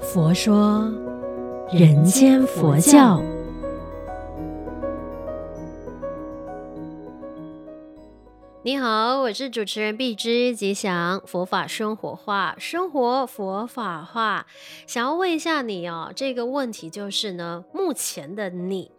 [0.00, 0.88] 佛说
[1.72, 3.20] 人间佛教。
[8.62, 14.46] 你好，我是主持人碧之，吉祥佛法生活化，生活佛法化。
[14.86, 18.92] 想要问一下你哦，这个问题就是呢，目前的你。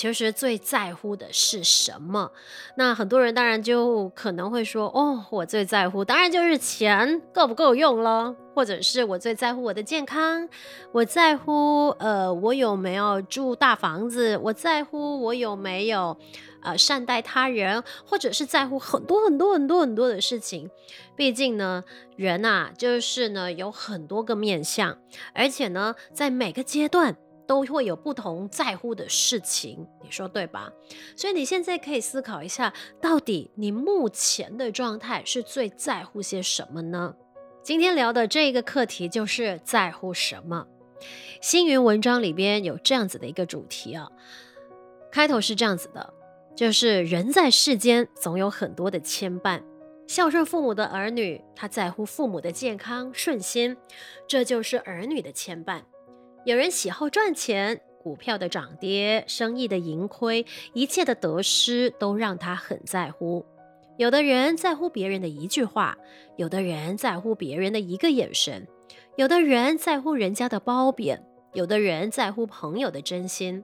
[0.00, 2.32] 其实最在乎的是什么？
[2.78, 10.48] 那很多人当然就可能会说：“哦，我最在乎当然就是钱够不够用了，或者是我最在乎我的健康，
[10.92, 16.16] 我在乎呃我有没有住大房子，我在乎我有没有
[16.62, 20.70] 呃善待他人，或者是在乎很多很多很多很多的事情。
[21.14, 21.84] 毕竟呢，
[22.16, 24.96] 人啊就是呢有很多个面向，
[25.34, 27.18] 而且呢在每个阶段。”
[27.50, 30.70] 都会有不同在乎的事情，你说对吧？
[31.16, 37.12] 所以你现在可以思考一下，到底你目前的状态是最在乎些什么呢？
[37.60, 40.64] 今天聊的这个课题就是在乎什么。
[41.42, 44.08] 星云文章里边有这样子的一个主题啊，
[45.10, 46.14] 开头是这样子的，
[46.54, 49.60] 就是人在世间总有很多的牵绊，
[50.06, 53.76] 孝顺父母的儿女，他在乎父母的健康顺心，
[54.28, 55.82] 这就是儿女的牵绊。
[56.44, 63.44] 有人喜好赚钱，股票的涨跌、生意的盈亏，一切的得失都让他很在乎。
[63.98, 65.98] 有的人在乎别人的一句话，
[66.36, 68.66] 有的人在乎别人的一个眼神，
[69.16, 73.62] 有的人在乎人家的褒贬，有的人在乎朋友的真心。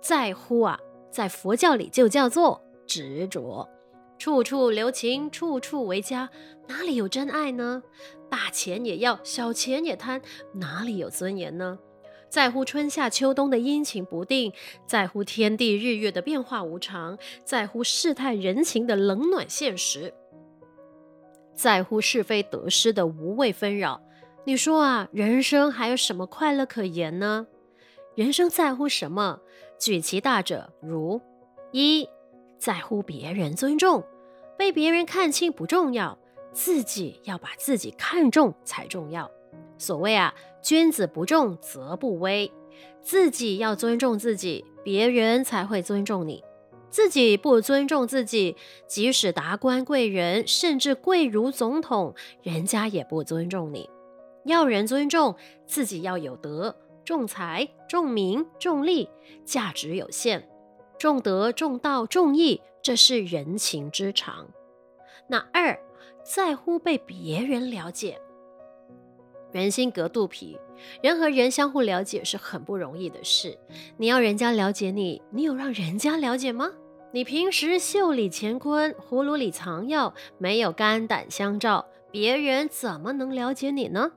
[0.00, 0.78] 在乎啊，
[1.10, 3.68] 在佛教里就叫做执着。
[4.16, 6.30] 处处留情，处处为家，
[6.68, 7.82] 哪里有真爱呢？
[8.30, 10.22] 大钱也要，小钱也贪，
[10.54, 11.76] 哪里有尊严呢？
[12.28, 14.52] 在乎春夏秋冬的阴晴不定，
[14.86, 20.12] 在乎天地日月的变化无常，在乎世态人情的冷暖现实，
[21.54, 24.02] 在乎是非得失的无谓纷扰。
[24.44, 27.46] 你说啊，人生还有什么快乐可言呢？
[28.14, 29.40] 人生在乎什么？
[29.78, 31.20] 举其大者，如
[31.72, 32.08] 一，
[32.58, 34.04] 在乎别人尊重，
[34.58, 36.18] 被别人看轻不重要，
[36.52, 39.30] 自己要把自己看重才重要。
[39.78, 42.50] 所谓啊，君子不重则不威，
[43.02, 46.42] 自己要尊重自己，别人才会尊重你。
[46.88, 48.56] 自己不尊重自己，
[48.86, 53.90] 即使达官贵人，甚至贵如总统，人家也不尊重你。
[54.44, 55.34] 要人尊重，
[55.66, 56.74] 自己要有德，
[57.04, 59.10] 重财、重名、重利，
[59.44, 60.48] 价值有限。
[60.98, 64.48] 重德、重道、重义，这是人情之常。
[65.28, 65.78] 那二，
[66.22, 68.18] 在乎被别人了解。
[69.56, 70.58] 人心隔肚皮，
[71.02, 73.58] 人和人相互了解是很不容易的事。
[73.96, 76.70] 你要人家了解你，你有让人家了解吗？
[77.10, 84.12] 你平时袖里乾坤，葫芦里藏药，没有肝胆相照，别人怎么能了解你呢？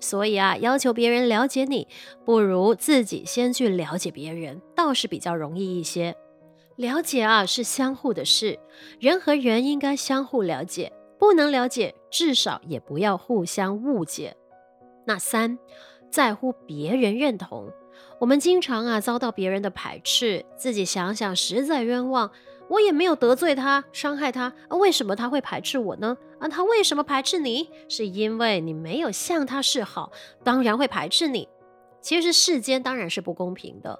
[0.00, 1.86] 所以啊，要求别人了解你，
[2.24, 6.16] 不如自己先去了解别人，倒是比较容易一些。
[6.74, 8.58] 了解啊，是相互的事，
[8.98, 14.36] 人和人应该相互了解，不能了解，至少也不要互相误解。
[15.04, 15.58] 那三，
[16.10, 17.70] 在乎别人认同。
[18.20, 22.30] 我们经常啊遭到别人的排斥，自己想想实在冤枉。
[22.68, 26.16] 我也没有得罪他，伤害他，为什么他会排斥我呢？
[26.38, 27.68] 啊，他为什么排斥你？
[27.88, 30.10] 是因为你没有向他示好，
[30.42, 31.48] 当然会排斥你。
[32.00, 33.98] 其实世间当然是不公平的，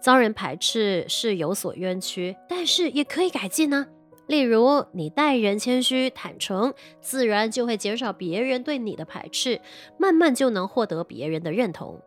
[0.00, 3.86] 遭人排斥是有所冤屈，但是也可以改进呢。
[4.26, 9.60] 例如，你待人谦虚坦诚，自然就会减少别人对你的排斥，
[9.98, 12.00] 慢慢就能获得别人的认同。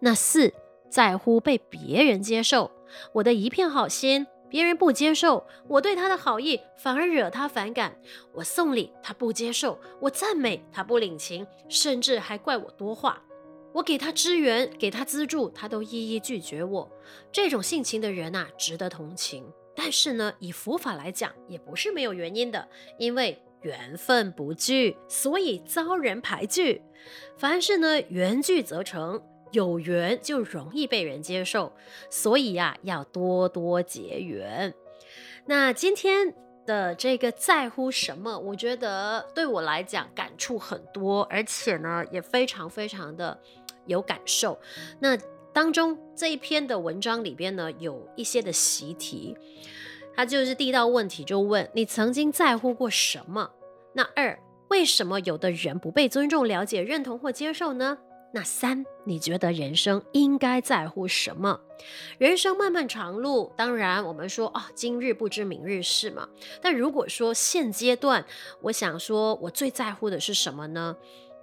[0.00, 0.54] 那四，
[0.88, 2.70] 在乎被别人接受，
[3.14, 7.96] 我的一片好心，别人不接受；我对他的好意，反而惹他反感。
[8.32, 13.22] 我送礼，他不接受；我赞美，他不领情，甚至还怪我多话。
[13.72, 16.90] 我给他支援，给他资助，他都一一拒绝我。
[17.30, 19.44] 这种性情的人啊，值得同情。
[19.76, 22.66] 但是呢，以佛法来讲，也不是没有原因的。
[22.98, 26.82] 因为缘分不聚，所以遭人排拒。
[27.36, 31.72] 凡事呢，缘聚则成，有缘就容易被人接受。
[32.08, 34.72] 所以呀、要多多结缘。
[35.44, 36.34] 那今天
[36.64, 38.38] 的这个在乎什么？
[38.38, 43.38] 我觉得对我来讲感触很多，而且呢，也非常非常的
[43.84, 44.58] 有感受。
[45.00, 45.18] 那。
[45.56, 49.34] 当中这一篇的文章里边呢，有一些的习题，
[50.14, 53.50] 他就是第一道问题就问你曾经在乎过什么？
[53.94, 54.38] 那二，
[54.68, 57.96] 为什么有的人不被尊重、了解、认同或接受呢？
[58.34, 61.58] 那三，你觉得人生应该在乎什么？
[62.18, 66.28] 人生漫漫长路，当然我们说哦，今日不知明日事嘛。
[66.60, 68.26] 但如果说现阶段，
[68.60, 70.94] 我想说我最在乎的是什么呢？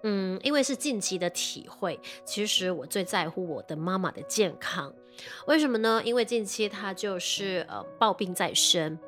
[0.04, 4.94] 嗯，因为是近期的体会，其实我最在乎我的妈妈的健康。
[5.48, 6.02] 为什么呢？
[6.04, 9.00] 因为近期她就是呃暴病在身，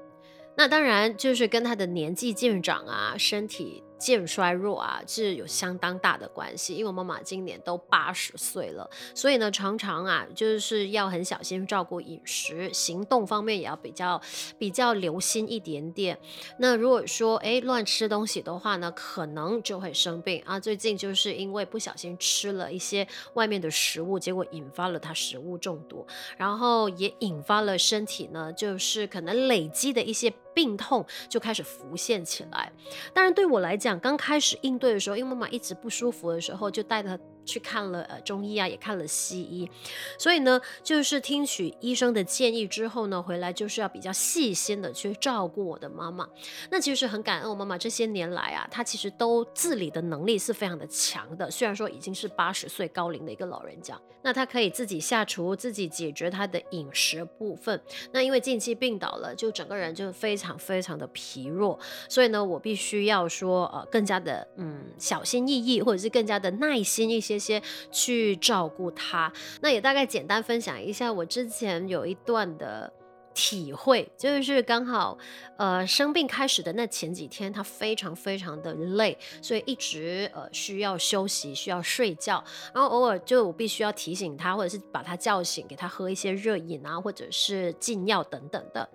[0.55, 3.83] 那当然就是跟她的年纪渐长啊，身体。
[3.97, 6.75] 渐衰弱啊，是有相当大的关系。
[6.75, 14.21] 因为我妈妈今年都八十岁了，所以呢，常常啊，就是要很小心照顾饮食，行动方面也要比较
[14.57, 16.17] 比较留心一点点。
[16.59, 20.59] 那如果说诶乱吃东西的话呢，可能就会生病啊。
[20.59, 26.05] 最近就是因为不小心吃了一些外面的食物，结果引发了她食物中毒，
[26.37, 30.33] 然后也引发了身体呢，就是可能累积的一些。
[30.55, 32.71] 病痛就开始浮现起来。
[33.13, 37.19] 当然，对我来讲，刚开始应对的时候，因为妈妈一直不舒服的时候，就带着。
[37.45, 39.69] 去看了呃中医啊，也看了西医，
[40.17, 46.27] 所以呢，就是听取医生的建议之后呢，回来就是要比较细心的去照顾我的妈妈。
[46.71, 51.49] 那其实很感恩我妈妈这些年来啊，她其实都自理的能力是非常的强的。
[51.51, 57.79] 虽然说已经是八十岁高龄的一个老人家，那她可以自己下厨，自己解决她的饮食部分。
[58.11, 67.34] 那因为近期病倒了，就整个人就非常非常的疲弱，所以呢，我必须要说呃更加的嗯小心翼翼，或者是更加的耐心一些。
[67.35, 67.61] 这些
[67.91, 69.29] 去照顾他，
[69.59, 72.89] 那也大概简单分享一下我之前有一段的
[73.35, 75.15] 体会，就是刚好
[75.57, 82.43] 呃生病开始的那前几天，他非常非常的累，所以一直呃需要休息，需要睡觉，
[82.73, 88.89] 然后偶尔就我必须要提醒他，或者是把他叫醒，给他喝一些热饮啊，或者是禁药等等的。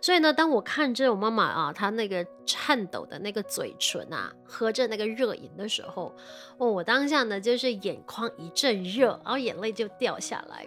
[0.00, 6.14] 所以呢，当我看着我妈妈啊，她那个颤抖的那个嘴唇啊，喝着那个热饮的时候，
[6.58, 10.66] 哦，我当下呢就是眼眶一阵热，然后眼泪就掉下来。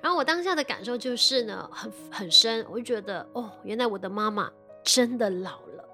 [0.00, 4.50] 然后我当下的感受就是呢，很很深，我就觉得哦，原来我的妈妈
[4.84, 5.88] 真的老了。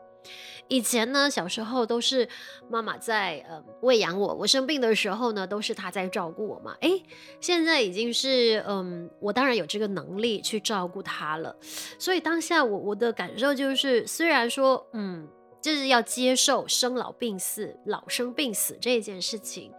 [0.69, 2.29] 以前呢，小时候都是
[2.69, 6.77] 妈妈在呃喂养我，我生病的时候呢，都是她在照顾我嘛。
[6.81, 7.03] 诶，
[7.41, 11.57] 现在已经是嗯，我当然有这个能力去照顾她了。
[11.99, 15.29] 所以当下我我的感受就是，虽然说嗯。
[15.69, 19.71] 就是要接受生老病死、老生病死这件事情，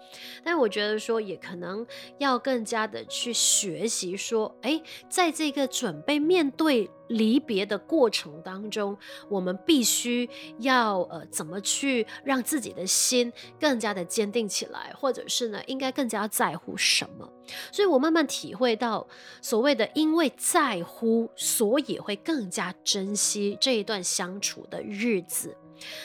[0.44, 1.84] 但我觉得说也可能
[2.20, 8.98] 要更加的去学习说，诶，在这个准备面对离别的过程当中，
[9.30, 10.28] 我们必须
[10.60, 17.30] 要呃怎么去让自己的心更加的坚定起来，或者是呢，应该更加在乎什么？
[17.72, 19.08] 所以我慢慢体会到，
[19.42, 25.56] 所谓的因为在乎，所以会更加珍惜这一段相处的日子。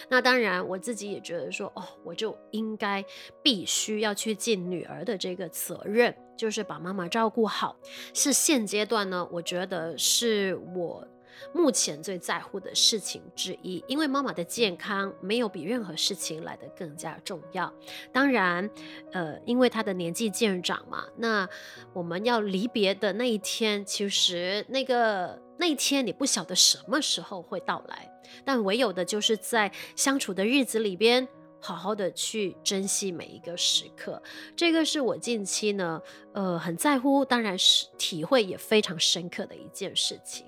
[0.08, 3.04] 那当然，我自己也觉得说，哦，我就应该
[3.42, 7.76] 必须要去尽女儿的这个责任，就是把妈妈照顾好，
[8.12, 11.06] 是现阶段呢，我觉得是我
[11.52, 13.82] 目前最在乎的事情之一。
[13.86, 17.72] 因为妈妈的健康没有比任何事情来得更加重要。
[18.12, 18.68] 当然，
[19.12, 21.48] 呃，因为她的年纪渐长嘛，那
[21.92, 28.10] 我们要离别的那一天，其实那个那一天你不晓得什么时候会到来。
[28.44, 31.28] 但唯有的就是在相处的日子里边，
[31.64, 34.22] 好好的去珍惜每一个时刻。
[34.54, 35.98] 这个是我近期呢，
[36.34, 40.44] 呃，很在乎，当然是体会也非常深刻的一件事情。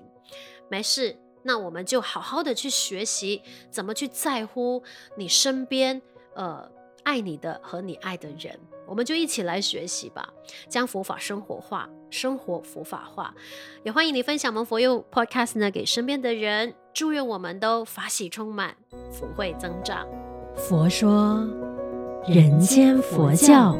[0.69, 3.41] 没事，那我们就好好的去学习，
[3.71, 4.83] 怎么去在乎
[5.15, 5.99] 你身边，
[6.35, 6.71] 呃，
[7.03, 8.59] 爱你的和你爱的人。
[8.85, 10.29] 我们就一起来学习吧，
[10.69, 13.33] 将佛法生活化，生活佛法化。
[13.83, 18.77] 也欢迎你分享我们佛佑 Podcast 呢给身边的人，祝愿我们都法喜充满，
[19.11, 20.26] 福慧增长。
[20.57, 21.47] 佛说，
[22.25, 23.77] 人间佛教。